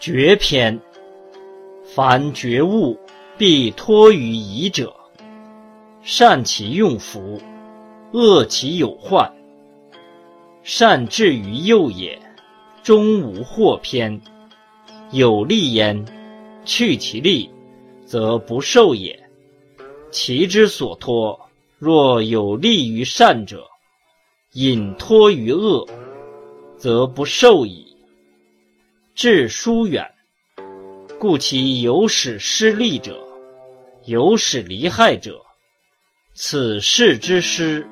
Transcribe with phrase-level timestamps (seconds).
[0.00, 0.80] 绝篇，
[1.84, 2.98] 凡觉悟，
[3.36, 4.96] 必托于夷者。
[6.00, 7.38] 善其用福，
[8.12, 9.30] 恶其有患。
[10.62, 12.18] 善至于右也，
[12.82, 14.18] 终无祸偏。
[15.10, 16.02] 有利焉，
[16.64, 17.50] 去其利，
[18.06, 19.22] 则不受也。
[20.10, 21.38] 其之所托，
[21.78, 23.66] 若有利于善者，
[24.54, 25.86] 隐托于恶，
[26.78, 27.89] 则不受矣。
[29.20, 30.14] 至疏远，
[31.18, 33.22] 故其有使失利者，
[34.06, 35.44] 有使离害者，
[36.32, 37.86] 此事之师。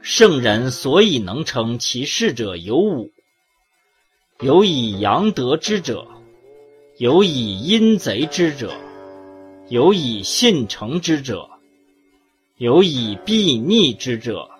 [0.00, 3.12] 圣人所以能成其事者有五：
[4.40, 6.04] 有以阳得之者，
[6.98, 8.74] 有以阴贼之者，
[9.68, 11.48] 有以信成之者，
[12.56, 14.50] 有以避逆之者，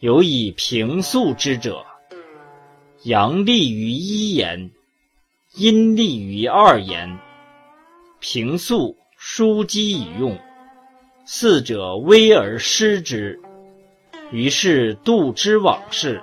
[0.00, 1.84] 有以平素之者。
[3.08, 4.70] 阳利于一言，
[5.54, 7.18] 阴利于二言。
[8.20, 10.36] 平素疏机以用，
[11.24, 13.40] 四者危而失之。
[14.30, 16.22] 于是度之往事，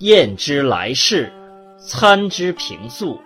[0.00, 1.32] 验之来世，
[1.78, 3.18] 参之平素，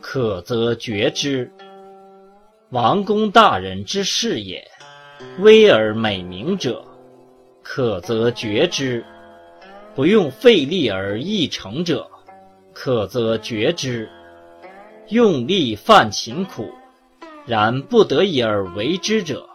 [0.00, 1.50] 可则决之。
[2.70, 4.64] 王公大人之事也，
[5.40, 6.84] 危而美名者，
[7.64, 9.04] 可则决之。
[9.96, 12.06] 不用费力而易成者，
[12.74, 14.06] 可则决之；
[15.08, 16.70] 用力犯勤苦，
[17.46, 19.48] 然不得已而为之者，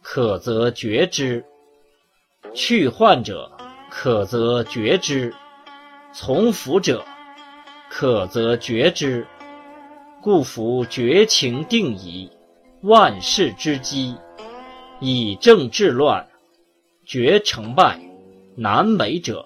[0.00, 1.44] 可则决之；
[2.54, 3.52] 去患者，
[3.90, 5.30] 可则决之；
[6.14, 7.04] 从福者，
[7.90, 9.26] 可则决之。
[10.22, 12.30] 故夫绝情定矣，
[12.80, 14.16] 万事之基，
[15.00, 16.26] 以正治乱，
[17.04, 18.00] 决成败，
[18.56, 19.44] 难为者。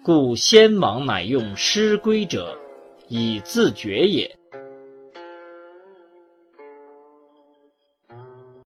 [0.00, 2.56] 故先王乃用师规者，
[3.08, 4.37] 以自决也。